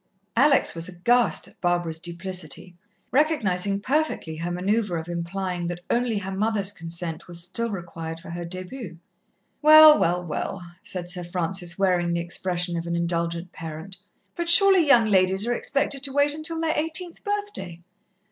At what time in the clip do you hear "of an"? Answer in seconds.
12.77-12.95